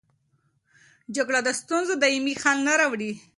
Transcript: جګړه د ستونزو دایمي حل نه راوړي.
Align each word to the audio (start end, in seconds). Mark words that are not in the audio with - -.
جګړه 1.15 1.39
د 1.43 1.49
ستونزو 1.59 1.93
دایمي 2.01 2.33
حل 2.41 2.57
نه 2.67 2.73
راوړي. 2.79 3.11